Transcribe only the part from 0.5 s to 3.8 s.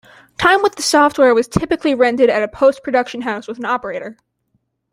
with the software was typically rented at a post-production house with an